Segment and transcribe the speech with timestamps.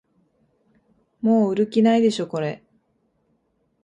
[1.21, 2.63] もう売る気ないでしょこれ